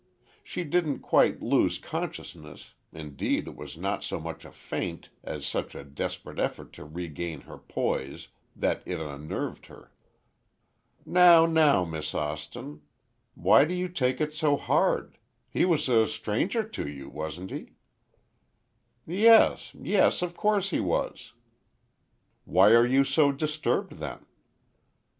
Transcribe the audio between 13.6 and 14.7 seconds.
do you take it so